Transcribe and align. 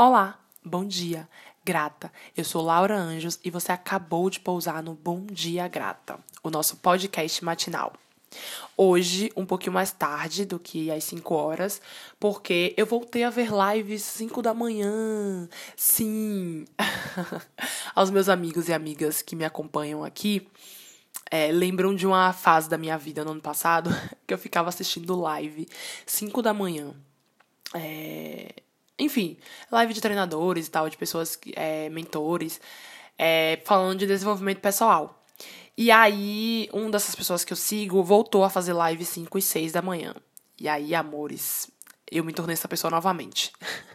Olá, 0.00 0.38
bom 0.64 0.84
dia, 0.84 1.28
grata. 1.64 2.12
Eu 2.36 2.44
sou 2.44 2.62
Laura 2.62 2.96
Anjos 2.96 3.40
e 3.42 3.50
você 3.50 3.72
acabou 3.72 4.30
de 4.30 4.38
pousar 4.38 4.80
no 4.80 4.94
Bom 4.94 5.26
Dia 5.26 5.66
Grata, 5.66 6.20
o 6.40 6.50
nosso 6.50 6.76
podcast 6.76 7.44
matinal. 7.44 7.92
Hoje, 8.76 9.32
um 9.36 9.44
pouquinho 9.44 9.72
mais 9.72 9.90
tarde 9.90 10.44
do 10.44 10.56
que 10.56 10.88
às 10.88 11.02
5 11.02 11.34
horas, 11.34 11.82
porque 12.20 12.74
eu 12.76 12.86
voltei 12.86 13.24
a 13.24 13.30
ver 13.30 13.48
lives 13.50 14.04
5 14.04 14.40
da 14.40 14.54
manhã. 14.54 15.48
Sim! 15.74 16.64
Aos 17.92 18.08
meus 18.08 18.28
amigos 18.28 18.68
e 18.68 18.72
amigas 18.72 19.20
que 19.20 19.34
me 19.34 19.44
acompanham 19.44 20.04
aqui, 20.04 20.46
é, 21.28 21.50
lembram 21.50 21.92
de 21.92 22.06
uma 22.06 22.32
fase 22.32 22.70
da 22.70 22.78
minha 22.78 22.96
vida 22.96 23.24
no 23.24 23.32
ano 23.32 23.42
passado 23.42 23.90
que 24.24 24.32
eu 24.32 24.38
ficava 24.38 24.68
assistindo 24.68 25.20
live 25.20 25.66
5 26.06 26.40
da 26.40 26.54
manhã. 26.54 26.94
É, 27.74 28.62
enfim, 28.98 29.36
live 29.70 29.94
de 29.94 30.00
treinadores 30.00 30.66
e 30.66 30.70
tal, 30.70 30.88
de 30.88 30.96
pessoas, 30.96 31.38
é, 31.54 31.88
mentores, 31.88 32.60
é, 33.16 33.60
falando 33.64 33.98
de 33.98 34.06
desenvolvimento 34.06 34.60
pessoal. 34.60 35.22
E 35.76 35.90
aí, 35.90 36.68
uma 36.72 36.90
dessas 36.90 37.14
pessoas 37.14 37.44
que 37.44 37.52
eu 37.52 37.56
sigo 37.56 38.02
voltou 38.02 38.42
a 38.42 38.50
fazer 38.50 38.72
live 38.72 39.04
5 39.04 39.38
e 39.38 39.42
6 39.42 39.72
da 39.72 39.80
manhã. 39.80 40.14
E 40.60 40.68
aí, 40.68 40.92
amores, 40.94 41.70
eu 42.10 42.24
me 42.24 42.32
tornei 42.32 42.54
essa 42.54 42.66
pessoa 42.66 42.90
novamente. 42.90 43.52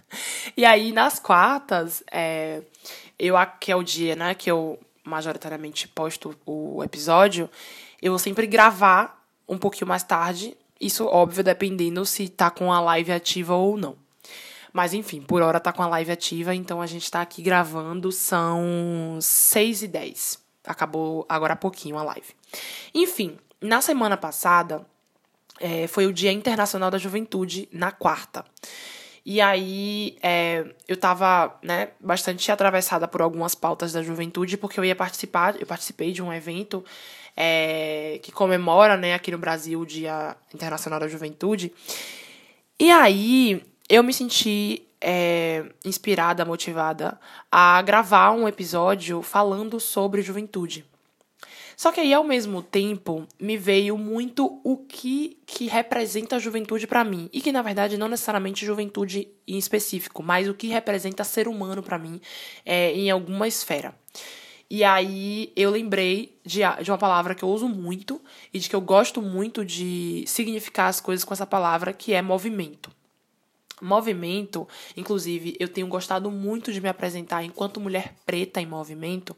e 0.55 0.63
aí, 0.63 0.93
nas 0.93 1.19
quartas, 1.19 2.01
é, 2.09 2.61
eu, 3.19 3.35
que 3.59 3.71
é 3.71 3.75
o 3.75 3.83
dia, 3.83 4.15
né, 4.15 4.33
que 4.33 4.49
eu 4.49 4.79
majoritariamente 5.03 5.87
posto 5.89 6.33
o 6.45 6.81
episódio, 6.81 7.49
eu 8.01 8.13
vou 8.13 8.19
sempre 8.19 8.47
gravar 8.47 9.21
um 9.47 9.57
pouquinho 9.57 9.87
mais 9.87 10.03
tarde. 10.03 10.55
Isso, 10.79 11.05
óbvio, 11.05 11.43
dependendo 11.43 12.05
se 12.05 12.29
tá 12.29 12.49
com 12.49 12.71
a 12.71 12.79
live 12.79 13.11
ativa 13.11 13.55
ou 13.55 13.77
não. 13.77 14.02
Mas 14.73 14.93
enfim, 14.93 15.21
por 15.21 15.43
hora 15.43 15.59
tá 15.59 15.71
com 15.71 15.83
a 15.83 15.87
live 15.87 16.11
ativa, 16.11 16.55
então 16.55 16.81
a 16.81 16.87
gente 16.87 17.09
tá 17.09 17.21
aqui 17.21 17.43
gravando, 17.43 18.11
são 18.11 19.19
6 19.21 19.83
e 19.83 19.87
10. 19.87 20.39
Acabou 20.65 21.25
agora 21.29 21.53
há 21.53 21.55
pouquinho 21.55 21.97
a 21.97 22.03
live. 22.03 22.33
Enfim, 22.93 23.37
na 23.61 23.81
semana 23.81 24.17
passada 24.17 24.83
é, 25.59 25.85
foi 25.85 26.07
o 26.07 26.13
Dia 26.13 26.31
Internacional 26.31 26.89
da 26.89 26.97
Juventude, 26.97 27.69
na 27.71 27.91
quarta. 27.91 28.43
E 29.25 29.39
aí 29.39 30.17
é, 30.21 30.65
eu 30.87 30.97
tava 30.97 31.57
né, 31.61 31.89
bastante 31.99 32.51
atravessada 32.51 33.07
por 33.07 33.21
algumas 33.21 33.55
pautas 33.55 33.93
da 33.93 34.01
juventude, 34.01 34.57
porque 34.57 34.77
eu 34.77 34.83
ia 34.83 34.95
participar, 34.95 35.55
eu 35.61 35.65
participei 35.65 36.11
de 36.11 36.21
um 36.21 36.33
evento 36.33 36.83
é, 37.37 38.19
que 38.21 38.33
comemora 38.33 38.97
né, 38.97 39.13
aqui 39.13 39.31
no 39.31 39.37
Brasil 39.37 39.79
o 39.79 39.85
Dia 39.85 40.35
Internacional 40.53 40.99
da 40.99 41.07
Juventude. 41.07 41.71
E 42.77 42.91
aí 42.91 43.63
eu 43.89 44.03
me 44.03 44.13
senti 44.13 44.87
é, 45.01 45.65
inspirada, 45.83 46.45
motivada 46.45 47.19
a 47.51 47.81
gravar 47.81 48.31
um 48.31 48.47
episódio 48.47 49.21
falando 49.21 49.79
sobre 49.79 50.21
juventude. 50.21 50.85
Só 51.75 51.91
que 51.91 51.99
aí, 51.99 52.13
ao 52.13 52.23
mesmo 52.23 52.61
tempo, 52.61 53.27
me 53.39 53.57
veio 53.57 53.97
muito 53.97 54.61
o 54.63 54.77
que, 54.77 55.37
que 55.45 55.67
representa 55.67 56.35
a 56.35 56.39
juventude 56.39 56.87
para 56.87 57.03
mim. 57.03 57.29
E 57.33 57.41
que, 57.41 57.51
na 57.51 57.61
verdade, 57.61 57.97
não 57.97 58.07
necessariamente 58.07 58.65
juventude 58.65 59.27
em 59.47 59.57
específico, 59.57 60.21
mas 60.23 60.47
o 60.47 60.53
que 60.53 60.67
representa 60.67 61.23
ser 61.23 61.47
humano 61.47 61.81
para 61.81 61.97
mim 61.97 62.21
é, 62.65 62.93
em 62.93 63.09
alguma 63.09 63.47
esfera. 63.47 63.93
E 64.69 64.83
aí 64.83 65.51
eu 65.55 65.69
lembrei 65.69 66.39
de, 66.45 66.61
de 66.81 66.89
uma 66.89 66.97
palavra 66.97 67.35
que 67.35 67.43
eu 67.43 67.49
uso 67.49 67.67
muito 67.67 68.21
e 68.53 68.59
de 68.59 68.69
que 68.69 68.75
eu 68.75 68.81
gosto 68.81 69.21
muito 69.21 69.65
de 69.65 70.23
significar 70.25 70.87
as 70.87 71.01
coisas 71.01 71.23
com 71.23 71.33
essa 71.33 71.45
palavra, 71.45 71.91
que 71.91 72.13
é 72.13 72.21
movimento. 72.21 72.89
Movimento, 73.83 74.67
inclusive, 74.95 75.57
eu 75.59 75.67
tenho 75.67 75.87
gostado 75.87 76.31
muito 76.31 76.71
de 76.71 76.79
me 76.79 76.87
apresentar 76.87 77.43
enquanto 77.43 77.79
mulher 77.79 78.13
preta 78.25 78.61
em 78.61 78.65
movimento, 78.65 79.35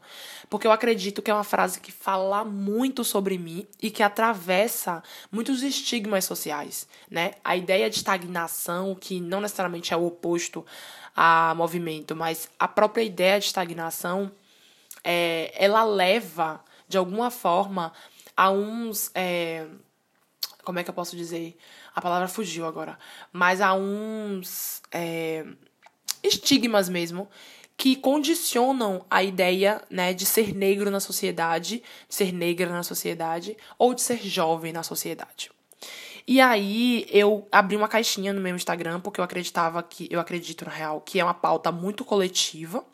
porque 0.48 0.66
eu 0.66 0.72
acredito 0.72 1.20
que 1.20 1.30
é 1.30 1.34
uma 1.34 1.42
frase 1.42 1.80
que 1.80 1.90
fala 1.90 2.44
muito 2.44 3.02
sobre 3.02 3.36
mim 3.38 3.66
e 3.82 3.90
que 3.90 4.02
atravessa 4.02 5.02
muitos 5.32 5.62
estigmas 5.62 6.24
sociais, 6.24 6.86
né? 7.10 7.32
A 7.42 7.56
ideia 7.56 7.90
de 7.90 7.96
estagnação, 7.96 8.94
que 8.94 9.20
não 9.20 9.40
necessariamente 9.40 9.92
é 9.92 9.96
o 9.96 10.06
oposto 10.06 10.64
a 11.16 11.54
movimento, 11.56 12.14
mas 12.14 12.48
a 12.58 12.68
própria 12.68 13.02
ideia 13.02 13.40
de 13.40 13.46
estagnação, 13.46 14.30
é, 15.02 15.52
ela 15.56 15.82
leva, 15.82 16.62
de 16.86 16.98
alguma 16.98 17.30
forma, 17.30 17.92
a 18.36 18.50
uns. 18.50 19.10
É, 19.14 19.66
como 20.62 20.78
é 20.78 20.84
que 20.84 20.90
eu 20.90 20.94
posso 20.94 21.16
dizer? 21.16 21.56
A 21.96 22.00
palavra 22.02 22.28
fugiu 22.28 22.66
agora. 22.66 22.98
Mas 23.32 23.62
há 23.62 23.72
uns 23.72 24.82
é, 24.92 25.46
estigmas 26.22 26.90
mesmo 26.90 27.26
que 27.74 27.96
condicionam 27.96 29.04
a 29.10 29.22
ideia 29.22 29.82
né, 29.88 30.12
de 30.12 30.26
ser 30.26 30.54
negro 30.54 30.90
na 30.90 31.00
sociedade, 31.00 31.82
de 32.06 32.14
ser 32.14 32.32
negra 32.32 32.68
na 32.70 32.82
sociedade, 32.82 33.56
ou 33.78 33.94
de 33.94 34.02
ser 34.02 34.18
jovem 34.18 34.74
na 34.74 34.82
sociedade. 34.82 35.50
E 36.26 36.38
aí 36.38 37.06
eu 37.10 37.48
abri 37.50 37.76
uma 37.76 37.88
caixinha 37.88 38.32
no 38.32 38.42
meu 38.42 38.54
Instagram, 38.54 39.00
porque 39.00 39.18
eu 39.18 39.24
acreditava 39.24 39.82
que, 39.82 40.06
eu 40.10 40.20
acredito 40.20 40.66
na 40.66 40.70
real, 40.70 41.00
que 41.00 41.18
é 41.18 41.24
uma 41.24 41.32
pauta 41.32 41.72
muito 41.72 42.04
coletiva 42.04 42.84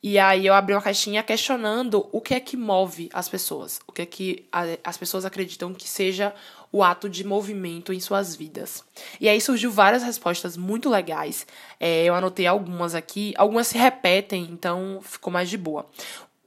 e 0.00 0.16
aí 0.18 0.46
eu 0.46 0.54
abri 0.54 0.74
uma 0.74 0.82
caixinha 0.82 1.22
questionando 1.24 2.08
o 2.12 2.20
que 2.20 2.34
é 2.34 2.38
que 2.40 2.56
move 2.56 3.08
as 3.12 3.28
pessoas, 3.28 3.80
o 3.86 3.92
que 3.92 4.02
é 4.02 4.06
que 4.06 4.48
as 4.84 4.96
pessoas 4.96 5.24
acreditam 5.24 5.74
que 5.74 5.88
seja 5.88 6.32
o 6.70 6.84
ato 6.84 7.08
de 7.08 7.24
movimento 7.24 7.92
em 7.92 7.98
suas 7.98 8.36
vidas. 8.36 8.84
E 9.20 9.28
aí 9.28 9.40
surgiu 9.40 9.72
várias 9.72 10.02
respostas 10.02 10.56
muito 10.56 10.88
legais. 10.88 11.46
É, 11.80 12.04
eu 12.04 12.14
anotei 12.14 12.46
algumas 12.46 12.94
aqui, 12.94 13.34
algumas 13.36 13.66
se 13.66 13.78
repetem, 13.78 14.48
então 14.52 15.00
ficou 15.02 15.32
mais 15.32 15.50
de 15.50 15.56
boa. 15.56 15.86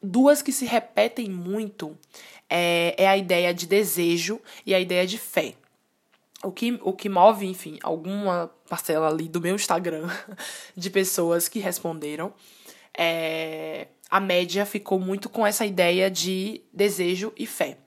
Duas 0.01 0.41
que 0.41 0.53
se 0.53 0.65
repetem 0.65 1.29
muito 1.29 1.97
é, 2.49 2.95
é 2.97 3.07
a 3.07 3.17
ideia 3.17 3.53
de 3.53 3.65
desejo 3.65 4.39
e 4.65 4.73
a 4.73 4.79
ideia 4.79 5.05
de 5.05 5.17
fé. 5.17 5.55
O 6.43 6.51
que, 6.51 6.79
o 6.81 6.93
que 6.93 7.09
move, 7.09 7.45
enfim, 7.45 7.77
alguma 7.83 8.49
parcela 8.67 9.09
ali 9.09 9.27
do 9.27 9.41
meu 9.41 9.55
Instagram 9.55 10.09
de 10.75 10.89
pessoas 10.89 11.47
que 11.47 11.59
responderam 11.59 12.33
é, 12.97 13.87
a 14.09 14.19
média 14.19 14.65
ficou 14.65 14.99
muito 14.99 15.29
com 15.29 15.45
essa 15.45 15.65
ideia 15.65 16.09
de 16.09 16.61
desejo 16.73 17.33
e 17.37 17.45
fé. 17.45 17.77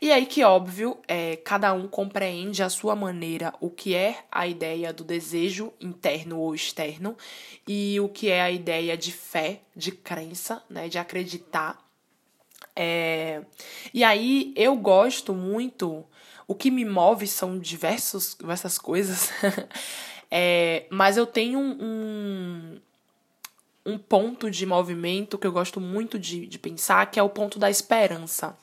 E 0.00 0.12
aí 0.12 0.26
que, 0.26 0.44
óbvio, 0.44 0.98
é, 1.08 1.36
cada 1.36 1.72
um 1.72 1.88
compreende 1.88 2.62
à 2.62 2.68
sua 2.68 2.94
maneira 2.94 3.52
o 3.60 3.70
que 3.70 3.94
é 3.94 4.24
a 4.30 4.46
ideia 4.46 4.92
do 4.92 5.02
desejo 5.02 5.72
interno 5.80 6.38
ou 6.38 6.54
externo 6.54 7.16
e 7.66 7.98
o 8.00 8.08
que 8.08 8.30
é 8.30 8.42
a 8.42 8.50
ideia 8.50 8.96
de 8.96 9.12
fé, 9.12 9.60
de 9.74 9.90
crença, 9.90 10.62
né, 10.68 10.88
de 10.88 10.98
acreditar. 10.98 11.84
É, 12.74 13.42
e 13.92 14.04
aí 14.04 14.52
eu 14.54 14.76
gosto 14.76 15.34
muito, 15.34 16.04
o 16.46 16.54
que 16.54 16.70
me 16.70 16.84
move 16.84 17.26
são 17.26 17.58
diversos, 17.58 18.36
diversas 18.38 18.78
coisas, 18.78 19.30
é, 20.30 20.86
mas 20.90 21.16
eu 21.16 21.26
tenho 21.26 21.58
um, 21.58 22.78
um 23.86 23.96
ponto 23.96 24.50
de 24.50 24.66
movimento 24.66 25.38
que 25.38 25.46
eu 25.46 25.52
gosto 25.52 25.80
muito 25.80 26.18
de, 26.18 26.46
de 26.46 26.58
pensar, 26.58 27.10
que 27.10 27.20
é 27.20 27.22
o 27.22 27.30
ponto 27.30 27.58
da 27.58 27.70
esperança. 27.70 28.58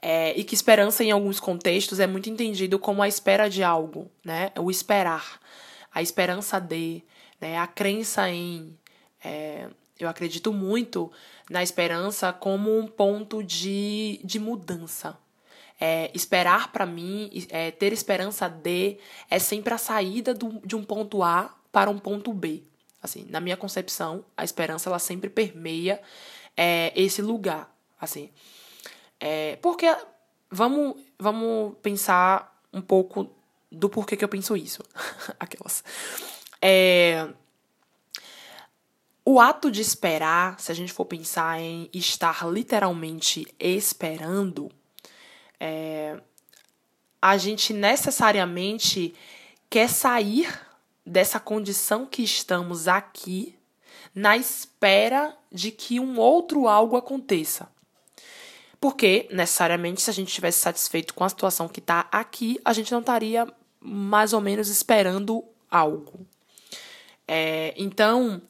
É, 0.00 0.38
e 0.38 0.44
que 0.44 0.54
esperança, 0.54 1.02
em 1.02 1.10
alguns 1.10 1.40
contextos, 1.40 1.98
é 1.98 2.06
muito 2.06 2.28
entendido 2.28 2.78
como 2.78 3.02
a 3.02 3.08
espera 3.08 3.48
de 3.48 3.62
algo, 3.62 4.10
né? 4.22 4.52
O 4.58 4.70
esperar, 4.70 5.40
a 5.92 6.02
esperança 6.02 6.60
de, 6.60 7.02
né? 7.40 7.56
a 7.56 7.66
crença 7.66 8.28
em. 8.28 8.78
É, 9.24 9.66
eu 9.98 10.06
acredito 10.06 10.52
muito 10.52 11.10
na 11.48 11.62
esperança 11.62 12.34
como 12.34 12.78
um 12.78 12.86
ponto 12.86 13.42
de, 13.42 14.20
de 14.22 14.38
mudança. 14.38 15.16
É, 15.80 16.10
esperar 16.14 16.70
para 16.70 16.84
mim, 16.84 17.30
é, 17.48 17.70
ter 17.70 17.92
esperança 17.92 18.46
de, 18.46 18.98
é 19.30 19.38
sempre 19.38 19.72
a 19.72 19.78
saída 19.78 20.34
do, 20.34 20.60
de 20.66 20.76
um 20.76 20.84
ponto 20.84 21.22
A 21.22 21.54
para 21.72 21.90
um 21.90 21.98
ponto 21.98 22.32
B. 22.32 22.62
Assim, 23.04 23.26
na 23.28 23.38
minha 23.38 23.54
concepção, 23.54 24.24
a 24.34 24.44
esperança 24.44 24.88
ela 24.88 24.98
sempre 24.98 25.28
permeia 25.28 26.00
é, 26.56 26.90
esse 26.96 27.20
lugar, 27.20 27.70
assim. 28.00 28.30
É, 29.20 29.56
porque 29.56 29.94
vamos, 30.50 30.96
vamos 31.18 31.74
pensar 31.82 32.58
um 32.72 32.80
pouco 32.80 33.30
do 33.70 33.90
porquê 33.90 34.16
que 34.16 34.24
eu 34.24 34.28
penso 34.28 34.56
isso. 34.56 34.82
Aquelas. 35.38 35.84
É, 36.62 37.28
o 39.22 39.38
ato 39.38 39.70
de 39.70 39.82
esperar, 39.82 40.58
se 40.58 40.72
a 40.72 40.74
gente 40.74 40.90
for 40.90 41.04
pensar 41.04 41.60
em 41.60 41.90
estar 41.92 42.50
literalmente 42.50 43.46
esperando, 43.60 44.72
é, 45.60 46.18
a 47.20 47.36
gente 47.36 47.74
necessariamente 47.74 49.14
quer 49.68 49.90
sair 49.90 50.48
dessa 51.04 51.38
condição 51.38 52.06
que 52.06 52.22
estamos 52.22 52.88
aqui 52.88 53.56
na 54.14 54.36
espera 54.36 55.36
de 55.50 55.70
que 55.70 55.98
um 55.98 56.18
outro 56.18 56.68
algo 56.68 56.96
aconteça. 56.96 57.68
Porque, 58.80 59.28
necessariamente, 59.30 60.02
se 60.02 60.10
a 60.10 60.12
gente 60.12 60.28
estivesse 60.28 60.58
satisfeito 60.58 61.14
com 61.14 61.24
a 61.24 61.28
situação 61.28 61.68
que 61.68 61.80
está 61.80 62.06
aqui, 62.12 62.60
a 62.64 62.72
gente 62.72 62.92
não 62.92 63.00
estaria 63.00 63.46
mais 63.80 64.32
ou 64.32 64.40
menos 64.40 64.68
esperando 64.68 65.44
algo. 65.70 66.26
É, 67.26 67.74
então, 67.76 68.42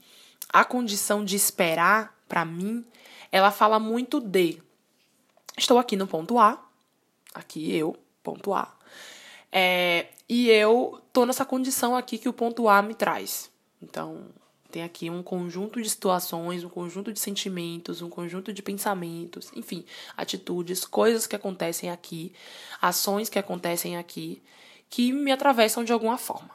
a 0.48 0.64
condição 0.64 1.24
de 1.24 1.36
esperar, 1.36 2.18
para 2.28 2.44
mim, 2.44 2.84
ela 3.30 3.50
fala 3.50 3.78
muito 3.78 4.20
de 4.20 4.60
estou 5.56 5.78
aqui 5.78 5.96
no 5.96 6.06
ponto 6.06 6.38
A, 6.38 6.62
aqui 7.32 7.76
eu, 7.76 7.96
ponto 8.22 8.52
A, 8.52 8.72
é, 9.56 10.08
e 10.28 10.50
eu 10.50 11.00
tô 11.12 11.24
nessa 11.24 11.44
condição 11.44 11.94
aqui 11.94 12.18
que 12.18 12.28
o 12.28 12.32
ponto 12.32 12.68
A 12.68 12.82
me 12.82 12.92
traz. 12.92 13.52
Então, 13.80 14.24
tem 14.68 14.82
aqui 14.82 15.08
um 15.08 15.22
conjunto 15.22 15.80
de 15.80 15.88
situações, 15.88 16.64
um 16.64 16.68
conjunto 16.68 17.12
de 17.12 17.20
sentimentos, 17.20 18.02
um 18.02 18.10
conjunto 18.10 18.52
de 18.52 18.60
pensamentos, 18.60 19.52
enfim, 19.54 19.84
atitudes, 20.16 20.84
coisas 20.84 21.28
que 21.28 21.36
acontecem 21.36 21.88
aqui, 21.88 22.32
ações 22.82 23.28
que 23.28 23.38
acontecem 23.38 23.96
aqui, 23.96 24.42
que 24.90 25.12
me 25.12 25.30
atravessam 25.30 25.84
de 25.84 25.92
alguma 25.92 26.18
forma. 26.18 26.50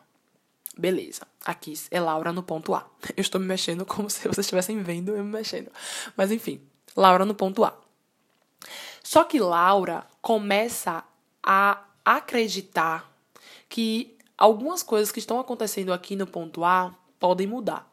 Beleza, 0.77 1.25
aqui 1.45 1.73
é 1.91 2.01
Laura 2.01 2.33
no 2.33 2.43
ponto 2.43 2.75
A. 2.75 2.85
Eu 3.15 3.21
estou 3.21 3.39
me 3.39 3.47
mexendo 3.47 3.85
como 3.85 4.09
se 4.09 4.19
vocês 4.23 4.39
estivessem 4.39 4.83
vendo 4.83 5.15
eu 5.15 5.23
me 5.23 5.31
mexendo. 5.31 5.71
Mas 6.17 6.33
enfim, 6.33 6.61
Laura 6.97 7.23
no 7.23 7.33
ponto 7.33 7.63
A. 7.63 7.73
Só 9.01 9.23
que 9.23 9.39
Laura 9.39 10.05
começa 10.21 11.01
a 11.41 11.85
acreditar 12.03 13.11
que 13.67 14.17
algumas 14.37 14.81
coisas 14.81 15.11
que 15.11 15.19
estão 15.19 15.39
acontecendo 15.39 15.93
aqui 15.93 16.15
no 16.15 16.25
ponto 16.25 16.63
A 16.63 16.95
podem 17.19 17.47
mudar. 17.47 17.89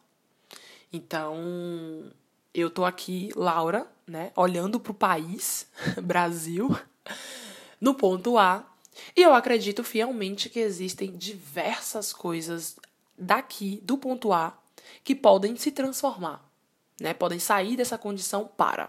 Então, 0.93 2.11
eu 2.55 2.71
tô 2.71 2.85
aqui, 2.85 3.31
Laura, 3.35 3.87
né, 4.07 4.33
olhando 4.37 4.81
pro 4.81 4.95
país, 4.95 5.67
Brasil, 6.03 6.77
no 7.81 7.95
ponto 7.95 8.39
A, 8.39 8.65
e 9.15 9.23
eu 9.23 9.35
acredito 9.35 9.85
fielmente 9.85 10.49
que 10.49 10.59
existem 10.59 11.15
diversas 11.17 12.13
coisas 12.13 12.77
daqui, 13.19 13.81
do 13.83 13.99
ponto 13.99 14.33
A, 14.33 14.57
que 15.05 15.15
podem 15.15 15.57
se 15.57 15.71
transformar, 15.71 16.43
né? 17.01 17.13
Podem 17.13 17.39
sair 17.39 17.77
dessa 17.77 17.99
condição 17.99 18.49
para. 18.57 18.89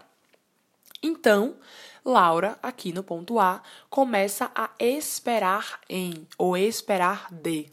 Então, 1.02 1.56
Laura, 2.04 2.58
aqui 2.62 2.92
no 2.92 3.02
ponto 3.02 3.38
A, 3.38 3.62
começa 3.88 4.50
a 4.54 4.70
esperar 4.78 5.80
em 5.88 6.26
ou 6.36 6.56
esperar 6.56 7.28
de. 7.30 7.70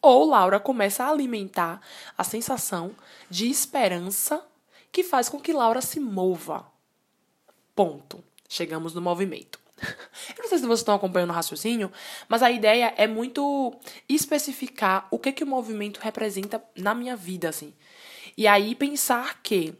Ou 0.00 0.24
Laura 0.26 0.60
começa 0.60 1.04
a 1.04 1.10
alimentar 1.10 1.80
a 2.16 2.24
sensação 2.24 2.94
de 3.30 3.48
esperança 3.48 4.44
que 4.90 5.02
faz 5.02 5.28
com 5.28 5.40
que 5.40 5.52
Laura 5.52 5.80
se 5.80 5.98
mova. 5.98 6.66
Ponto. 7.74 8.22
Chegamos 8.48 8.94
no 8.94 9.00
movimento. 9.00 9.58
Eu 9.80 10.42
não 10.42 10.48
sei 10.48 10.58
se 10.58 10.66
vocês 10.66 10.80
estão 10.80 10.94
acompanhando 10.94 11.30
o 11.30 11.34
raciocínio, 11.34 11.90
mas 12.28 12.42
a 12.42 12.50
ideia 12.50 12.92
é 12.96 13.06
muito 13.06 13.74
especificar 14.08 15.08
o 15.10 15.18
que 15.18 15.32
que 15.32 15.44
o 15.44 15.46
movimento 15.46 15.98
representa 15.98 16.62
na 16.76 16.94
minha 16.94 17.16
vida, 17.16 17.48
assim. 17.48 17.72
E 18.36 18.46
aí 18.46 18.74
pensar 18.74 19.40
que 19.42 19.74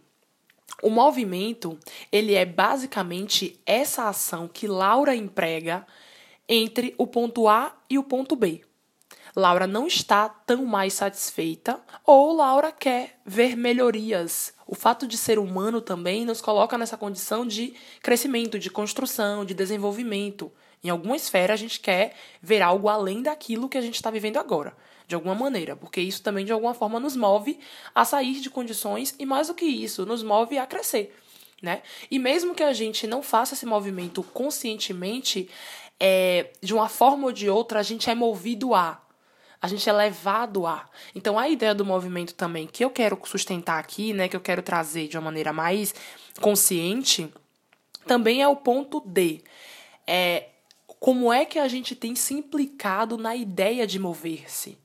o 0.81 0.89
movimento, 0.91 1.79
ele 2.11 2.35
é 2.35 2.45
basicamente 2.45 3.61
essa 3.67 4.09
ação 4.09 4.49
que 4.49 4.67
Laura 4.67 5.15
emprega 5.15 5.87
entre 6.49 6.95
o 6.99 7.07
ponto 7.07 7.49
A 7.49 7.77
e 7.89 7.99
o 7.99 8.03
ponto 8.03 8.37
B. 8.37 8.63
Laura 9.35 9.67
não 9.67 9.87
está 9.87 10.29
tão 10.29 10.67
mais 10.67 10.93
satisfeita 10.93 11.81
ou 12.05 12.35
Laura 12.35 12.71
quer 12.71 13.19
ver 13.25 13.57
melhorias. 13.57 14.53
O 14.67 14.75
fato 14.75 15.07
de 15.07 15.17
ser 15.17 15.39
humano 15.39 15.81
também 15.81 16.25
nos 16.27 16.43
coloca 16.43 16.77
nessa 16.77 16.99
condição 16.99 17.47
de 17.47 17.75
crescimento, 18.03 18.59
de 18.59 18.69
construção, 18.69 19.45
de 19.45 19.55
desenvolvimento. 19.55 20.53
Em 20.85 20.91
alguma 20.91 21.17
esfera 21.17 21.55
a 21.55 21.57
gente 21.57 21.81
quer 21.81 22.15
ver 22.43 22.61
algo 22.61 22.89
além 22.89 23.23
daquilo 23.23 23.69
que 23.69 23.79
a 23.79 23.81
gente 23.81 23.95
está 23.95 24.11
vivendo 24.11 24.37
agora, 24.37 24.77
de 25.13 25.15
alguma 25.15 25.35
maneira, 25.35 25.77
porque 25.77 26.01
isso 26.01 26.23
também 26.23 26.45
de 26.45 26.53
alguma 26.53 26.73
forma 26.73 26.99
nos 26.99 27.15
move 27.15 27.59
a 27.95 28.03
sair 28.03 28.41
de 28.41 28.49
condições 28.49 29.15
e 29.19 29.27
mais 29.27 29.49
do 29.49 29.55
que 29.55 29.67
isso, 29.67 30.07
nos 30.07 30.23
move 30.23 30.57
a 30.57 30.67
crescer. 30.67 31.15
Né? 31.61 31.83
E 32.11 32.19
mesmo 32.19 32.55
que 32.55 32.63
a 32.63 32.73
gente 32.73 33.07
não 33.07 33.23
faça 33.23 33.53
esse 33.55 33.67
movimento 33.67 34.23
conscientemente, 34.23 35.49
é, 36.01 36.51
de 36.63 36.73
uma 36.73 36.89
forma 36.89 37.27
ou 37.27 37.33
de 37.33 37.49
outra, 37.49 37.79
a 37.79 37.83
gente 37.83 38.09
é 38.09 38.15
movido 38.15 38.75
a 38.75 39.01
a 39.61 39.69
gente 39.69 39.89
é 39.89 39.93
levado 39.93 40.67
a. 40.67 40.89
Então 41.15 41.39
a 41.39 41.49
ideia 41.49 41.73
do 41.73 41.85
movimento 41.85 42.35
também 42.35 42.67
que 42.67 42.85
eu 42.85 42.91
quero 42.91 43.17
sustentar 43.25 43.79
aqui, 43.79 44.13
né, 44.13 44.27
que 44.27 44.35
eu 44.35 44.41
quero 44.41 44.61
trazer 44.61 45.07
de 45.07 45.17
uma 45.17 45.27
maneira 45.27 45.53
mais 45.53 45.95
consciente, 46.41 47.33
também 48.05 48.43
é 48.43 48.49
o 48.49 48.57
ponto 48.57 49.01
D. 49.07 49.41
É 50.05 50.49
como 50.99 51.33
é 51.33 51.45
que 51.45 51.61
a 51.61 51.69
gente 51.69 51.95
tem 51.95 52.17
se 52.17 52.35
implicado 52.35 53.17
na 53.17 53.37
ideia 53.37 53.87
de 53.87 54.01
mover-se? 54.01 54.82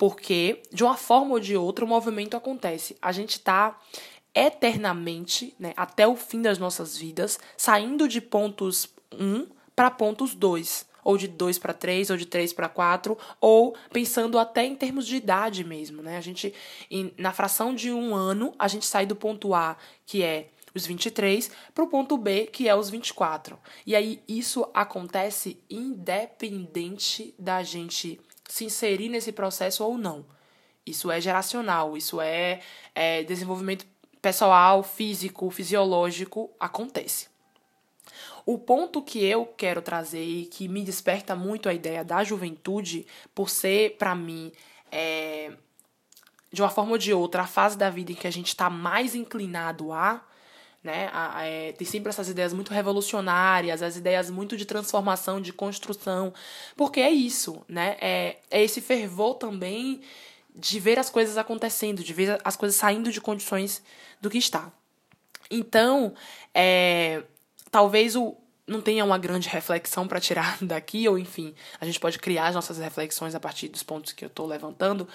Porque, 0.00 0.62
de 0.72 0.82
uma 0.82 0.96
forma 0.96 1.32
ou 1.32 1.38
de 1.38 1.54
outra, 1.58 1.84
o 1.84 1.88
movimento 1.88 2.34
acontece. 2.34 2.96
A 3.02 3.12
gente 3.12 3.32
está 3.32 3.78
eternamente, 4.34 5.54
né, 5.58 5.74
até 5.76 6.08
o 6.08 6.16
fim 6.16 6.40
das 6.40 6.56
nossas 6.56 6.96
vidas, 6.96 7.38
saindo 7.54 8.08
de 8.08 8.18
pontos 8.18 8.88
1 9.12 9.46
para 9.76 9.90
pontos 9.90 10.34
2 10.34 10.88
ou 11.04 11.18
de 11.18 11.28
2 11.28 11.58
para 11.58 11.74
3, 11.74 12.08
ou 12.08 12.16
de 12.16 12.24
3 12.24 12.50
para 12.54 12.66
4, 12.66 13.16
ou 13.42 13.76
pensando 13.92 14.38
até 14.38 14.64
em 14.64 14.74
termos 14.74 15.06
de 15.06 15.16
idade 15.16 15.64
mesmo, 15.64 16.02
né? 16.02 16.16
A 16.16 16.20
gente, 16.22 16.54
em, 16.90 17.12
na 17.18 17.32
fração 17.32 17.74
de 17.74 17.92
um 17.92 18.14
ano, 18.14 18.54
a 18.58 18.68
gente 18.68 18.86
sai 18.86 19.04
do 19.04 19.16
ponto 19.16 19.54
A, 19.54 19.76
que 20.06 20.22
é 20.22 20.48
os 20.74 20.86
23, 20.86 21.50
para 21.74 21.84
o 21.84 21.88
ponto 21.88 22.16
B, 22.16 22.46
que 22.46 22.68
é 22.68 22.74
os 22.74 22.88
24. 22.88 23.58
E 23.86 23.94
aí 23.94 24.22
isso 24.26 24.66
acontece 24.72 25.58
independente 25.68 27.34
da 27.38 27.62
gente 27.62 28.18
se 28.50 28.64
inserir 28.64 29.08
nesse 29.08 29.32
processo 29.32 29.84
ou 29.84 29.96
não. 29.96 30.24
Isso 30.84 31.10
é 31.10 31.20
geracional, 31.20 31.96
isso 31.96 32.20
é, 32.20 32.60
é 32.94 33.22
desenvolvimento 33.22 33.86
pessoal, 34.20 34.82
físico, 34.82 35.50
fisiológico, 35.50 36.50
acontece. 36.58 37.28
O 38.44 38.58
ponto 38.58 39.02
que 39.02 39.24
eu 39.24 39.46
quero 39.46 39.80
trazer 39.80 40.24
e 40.24 40.46
que 40.46 40.66
me 40.66 40.82
desperta 40.82 41.36
muito 41.36 41.68
a 41.68 41.74
ideia 41.74 42.02
da 42.02 42.24
juventude, 42.24 43.06
por 43.34 43.48
ser, 43.48 43.96
para 43.96 44.14
mim, 44.14 44.50
é, 44.90 45.52
de 46.52 46.60
uma 46.60 46.70
forma 46.70 46.92
ou 46.92 46.98
de 46.98 47.12
outra, 47.12 47.42
a 47.42 47.46
fase 47.46 47.78
da 47.78 47.88
vida 47.88 48.10
em 48.10 48.16
que 48.16 48.26
a 48.26 48.32
gente 48.32 48.48
está 48.48 48.68
mais 48.68 49.14
inclinado 49.14 49.92
a, 49.92 50.24
né? 50.82 51.10
É, 51.42 51.72
tem 51.72 51.86
sempre 51.86 52.08
essas 52.08 52.28
ideias 52.28 52.52
muito 52.52 52.72
revolucionárias, 52.72 53.82
as 53.82 53.96
ideias 53.96 54.30
muito 54.30 54.56
de 54.56 54.64
transformação, 54.64 55.40
de 55.40 55.52
construção, 55.52 56.32
porque 56.76 57.00
é 57.00 57.10
isso, 57.10 57.62
né? 57.68 57.96
É, 58.00 58.38
é 58.50 58.62
esse 58.62 58.80
fervor 58.80 59.34
também 59.34 60.00
de 60.54 60.80
ver 60.80 60.98
as 60.98 61.10
coisas 61.10 61.36
acontecendo, 61.36 62.02
de 62.02 62.12
ver 62.12 62.40
as 62.44 62.56
coisas 62.56 62.76
saindo 62.76 63.12
de 63.12 63.20
condições 63.20 63.82
do 64.20 64.30
que 64.30 64.38
está. 64.38 64.72
Então, 65.50 66.14
é, 66.54 67.22
talvez 67.70 68.16
o, 68.16 68.36
não 68.66 68.80
tenha 68.80 69.04
uma 69.04 69.18
grande 69.18 69.48
reflexão 69.48 70.06
para 70.08 70.20
tirar 70.20 70.58
daqui, 70.62 71.08
ou 71.08 71.18
enfim, 71.18 71.54
a 71.80 71.84
gente 71.84 72.00
pode 72.00 72.18
criar 72.18 72.48
as 72.48 72.54
nossas 72.54 72.78
reflexões 72.78 73.34
a 73.34 73.40
partir 73.40 73.68
dos 73.68 73.82
pontos 73.82 74.12
que 74.12 74.24
eu 74.24 74.28
estou 74.28 74.46
levantando, 74.46 75.06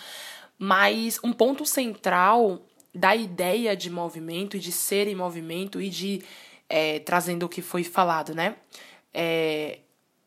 mas 0.57 1.19
um 1.23 1.33
ponto 1.33 1.65
central 1.65 2.61
da 2.95 3.15
ideia 3.15 3.75
de 3.75 3.89
movimento 3.89 4.55
e 4.55 4.59
de 4.59 4.71
ser 4.71 5.07
em 5.07 5.15
movimento 5.15 5.81
e 5.81 5.89
de 5.89 6.23
é, 6.69 6.99
trazendo 6.99 7.45
o 7.45 7.49
que 7.49 7.61
foi 7.61 7.83
falado, 7.83 8.33
né? 8.33 8.55
É, 9.13 9.79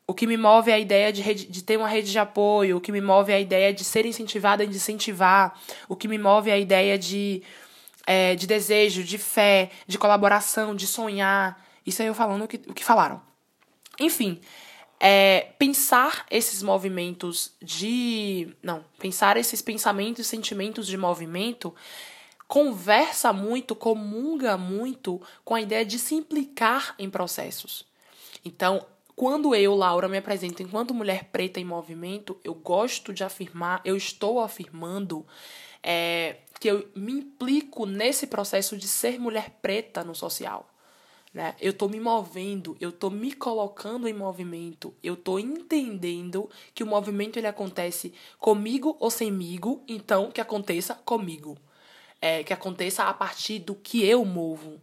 o 0.07 0.15
que 0.15 0.27
me 0.27 0.37
move 0.37 0.71
é 0.71 0.75
a 0.75 0.79
ideia 0.79 1.13
de, 1.13 1.21
rede, 1.21 1.47
de 1.47 1.63
ter 1.63 1.77
uma 1.77 1.89
rede 1.89 2.11
de 2.11 2.19
apoio, 2.19 2.77
o 2.77 2.81
que 2.81 2.93
me 2.93 3.01
move 3.01 3.33
é 3.33 3.37
a 3.37 3.41
ideia 3.41 3.73
de 3.73 3.85
ser 3.85 4.07
incentivada 4.07 4.65
e 4.65 4.67
de 4.67 4.77
incentivar, 4.77 5.59
o 5.89 5.97
que 5.97 6.09
me 6.09 6.17
move 6.17 6.51
é 6.51 6.55
a 6.55 6.59
ideia 6.59 6.99
de, 6.99 7.43
é, 8.07 8.35
de 8.35 8.47
desejo, 8.47 9.03
de 9.03 9.19
fé, 9.19 9.71
de 9.87 9.99
colaboração, 9.99 10.75
de 10.75 10.87
sonhar, 10.87 11.63
isso 11.85 12.01
aí 12.01 12.09
eu 12.09 12.15
falando 12.15 12.45
o 12.45 12.49
que, 12.49 12.57
o 12.69 12.75
que 12.75 12.85
falaram. 12.85 13.21
Enfim, 14.01 14.41
é, 15.01 15.49
pensar 15.59 16.27
esses 16.31 16.63
movimentos 16.63 17.53
de. 17.63 18.55
Não, 18.63 18.85
pensar 18.99 19.37
esses 19.37 19.63
pensamentos 19.63 20.27
e 20.27 20.29
sentimentos 20.29 20.87
de 20.87 20.97
movimento 20.97 21.75
conversa 22.49 23.31
muito, 23.31 23.77
comunga 23.77 24.57
muito 24.57 25.21
com 25.45 25.55
a 25.55 25.61
ideia 25.61 25.85
de 25.85 25.99
se 25.99 26.15
implicar 26.15 26.95
em 26.99 27.11
processos. 27.11 27.87
Então, 28.43 28.85
quando 29.15 29.55
eu, 29.55 29.75
Laura, 29.75 30.09
me 30.09 30.17
apresento 30.17 30.63
enquanto 30.63 30.95
mulher 30.95 31.25
preta 31.25 31.61
em 31.61 31.65
movimento, 31.65 32.39
eu 32.43 32.55
gosto 32.55 33.13
de 33.13 33.23
afirmar, 33.23 33.83
eu 33.85 33.97
estou 33.97 34.41
afirmando 34.41 35.27
é, 35.83 36.37
que 36.59 36.69
eu 36.69 36.89
me 36.95 37.13
implico 37.13 37.85
nesse 37.85 38.27
processo 38.27 38.79
de 38.79 38.89
ser 38.89 39.21
mulher 39.21 39.51
preta 39.61 40.03
no 40.03 40.15
social. 40.15 40.71
Né? 41.35 41.55
Eu 41.61 41.73
estou 41.73 41.89
me 41.89 42.01
movendo, 42.01 42.77
eu 42.81 42.89
estou 42.89 43.11
me 43.11 43.33
colocando 43.33 44.09
em 44.09 44.15
movimento, 44.15 44.95
eu 45.03 45.15
estou 45.15 45.39
entendendo 45.39 46.49
que 46.75 46.83
o 46.83 46.87
movimento 46.87 47.39
ele 47.39 47.47
acontece 47.47 48.15
comigo 48.39 48.97
ou 48.99 49.11
semigo, 49.11 49.83
então 49.87 50.31
que 50.31 50.41
aconteça 50.41 50.95
comigo. 50.95 51.59
É, 52.21 52.43
que 52.43 52.53
aconteça 52.53 53.05
a 53.05 53.15
partir 53.15 53.61
do 53.61 53.75
que 53.75 54.05
eu 54.05 54.25
movo. 54.25 54.81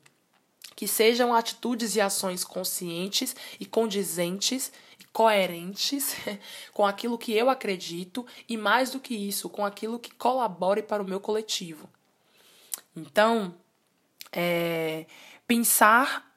que 0.76 0.88
sejam 0.88 1.34
atitudes 1.34 1.96
e 1.96 2.02
ações 2.02 2.44
conscientes 2.44 3.34
e 3.60 3.66
condizentes 3.66 4.74
coerentes 5.16 6.18
com 6.74 6.86
aquilo 6.86 7.18
que 7.18 7.32
eu 7.32 7.50
acredito 7.50 8.28
e 8.50 8.58
mais 8.58 8.92
do 8.92 9.00
que 9.00 9.16
isso, 9.16 9.50
com 9.50 9.66
aquilo 9.66 9.98
que 9.98 10.14
colabore 10.14 10.84
para 10.84 11.02
o 11.02 11.08
meu 11.08 11.22
coletivo. 11.22 11.90
Então, 12.94 13.56
é, 14.32 15.06
pensar 15.48 16.30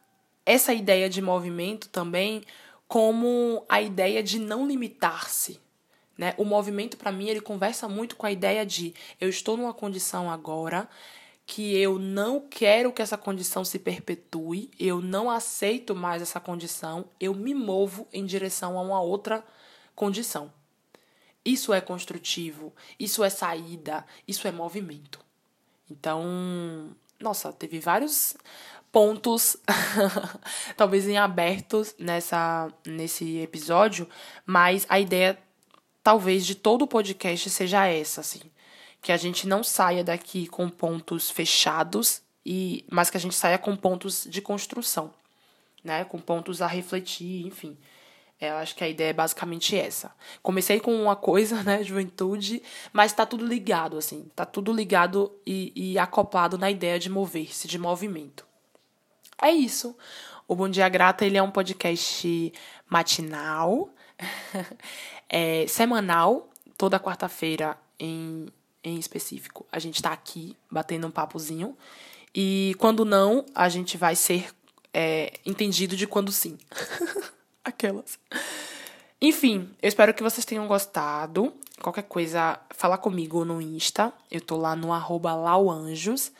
essa 0.47 0.73
ideia 0.73 1.11
de 1.11 1.21
movimento 1.21 1.89
também 1.89 2.45
como 2.87 3.67
a 3.69 3.83
ideia 3.83 4.23
de 4.23 4.39
não 4.39 4.67
limitar-se. 4.67 5.61
Né? 6.19 6.35
O 6.37 6.45
movimento, 6.45 6.97
para 6.97 7.13
mim, 7.13 7.29
ele 7.29 7.41
conversa 7.41 7.89
muito 7.89 8.17
com 8.17 8.27
a 8.27 8.33
ideia 8.33 8.67
de 8.67 8.93
eu 9.21 9.29
estou 9.29 9.57
numa 9.57 9.73
condição 9.73 10.29
agora 10.29 10.89
que 11.47 11.75
eu 11.79 11.99
não 11.99 12.41
quero 12.41 12.93
que 12.93 13.01
essa 13.01 13.17
condição 13.17 13.65
se 13.65 13.79
perpetue, 13.79 14.71
eu 14.79 15.01
não 15.01 15.31
aceito 15.31 15.95
mais 15.95 16.21
essa 16.21 16.39
condição, 16.39 17.07
eu 17.19 17.33
me 17.33 17.55
movo 17.55 18.07
em 18.13 18.27
direção 18.27 18.79
a 18.79 18.83
uma 18.83 19.01
outra 19.01 19.43
condição. 19.95 20.53
Isso 21.43 21.73
é 21.73 21.81
construtivo, 21.81 22.75
isso 22.99 23.25
é 23.25 23.31
saída, 23.31 24.05
isso 24.27 24.47
é 24.47 24.53
movimento. 24.53 25.21
Então, 25.91 26.95
nossa, 27.19 27.51
teve 27.51 27.79
vários 27.79 28.37
pontos 28.93 29.57
talvez 30.77 31.09
em 31.09 31.17
abertos 31.17 31.95
nessa 31.99 32.71
nesse 32.85 33.39
episódio, 33.39 34.07
mas 34.45 34.85
a 34.89 35.01
ideia 35.01 35.39
talvez 36.09 36.47
de 36.47 36.55
todo 36.55 36.83
o 36.83 36.89
podcast 36.89 37.51
seja 37.51 37.87
essa, 37.87 38.23
assim 38.23 38.41
que 39.03 39.13
a 39.13 39.17
gente 39.19 39.47
não 39.47 39.63
saia 39.63 40.03
daqui 40.03 40.47
com 40.47 40.67
pontos 40.71 41.31
fechados 41.31 42.23
e 42.47 42.83
mas 42.91 43.11
que 43.11 43.19
a 43.19 43.21
gente 43.21 43.35
saia 43.35 43.59
com 43.59 43.77
pontos 43.77 44.27
de 44.27 44.41
construção, 44.41 45.13
né? 45.85 46.05
Com 46.07 46.19
pontos 46.19 46.63
a 46.63 46.67
refletir, 46.67 47.47
enfim. 47.47 47.77
É, 48.41 48.49
eu 48.49 48.57
acho 48.57 48.75
que 48.75 48.83
a 48.83 48.89
ideia 48.89 49.11
é 49.11 49.13
basicamente 49.13 49.77
essa. 49.77 50.11
Comecei 50.43 50.81
com 50.81 50.95
uma 50.95 51.15
coisa, 51.15 51.61
né, 51.65 51.85
juventude, 51.85 52.63
mas 52.91 53.13
tá 53.13 53.27
tudo 53.27 53.45
ligado, 53.45 53.99
assim. 53.99 54.31
Tá 54.35 54.47
tudo 54.47 54.73
ligado 54.73 55.31
e, 55.47 55.75
e 55.77 55.99
acoplado 55.99 56.57
na 56.57 56.71
ideia 56.71 56.99
de 56.99 57.11
mover-se, 57.11 57.69
de 57.69 57.79
movimento. 57.79 58.47
É 59.43 59.51
isso. 59.51 59.95
O 60.49 60.57
Bom 60.57 60.71
Dia 60.71 60.89
Grata, 60.89 61.27
ele 61.27 61.37
é 61.37 61.43
um 61.43 61.51
podcast 61.51 62.51
matinal, 62.89 63.91
é, 65.29 65.67
semanal, 65.67 66.49
toda 66.77 66.99
quarta-feira 66.99 67.77
em 67.99 68.49
em 68.83 68.99
específico. 68.99 69.67
A 69.71 69.79
gente 69.79 69.97
está 69.97 70.13
aqui 70.13 70.57
batendo 70.71 71.07
um 71.07 71.11
papozinho. 71.11 71.77
E 72.35 72.75
quando 72.79 73.05
não, 73.05 73.45
a 73.55 73.69
gente 73.69 73.97
vai 73.97 74.15
ser 74.15 74.51
é, 74.93 75.33
entendido 75.45 75.97
de 75.97 76.07
quando 76.07 76.31
sim. 76.31 76.57
Aquelas. 77.65 78.19
Enfim, 79.21 79.69
eu 79.83 79.89
espero 79.89 80.15
que 80.15 80.23
vocês 80.23 80.45
tenham 80.45 80.67
gostado. 80.67 81.53
Qualquer 81.81 82.05
coisa, 82.05 82.59
fala 82.71 82.97
comigo 82.97 83.45
no 83.45 83.61
Insta. 83.61 84.13
Eu 84.31 84.41
tô 84.41 84.57
lá 84.57 84.75
no 84.77 84.93
arroba 84.93 85.35
lauanjos. 85.35 86.33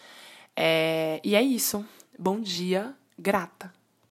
É, 0.57 1.21
e 1.25 1.35
é 1.35 1.43
isso. 1.43 1.85
Bom 2.19 2.41
dia, 2.41 2.95
grata. 3.19 3.73